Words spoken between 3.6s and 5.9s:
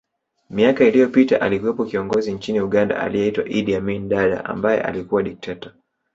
Amin Dada ambaye alikuwa dikteta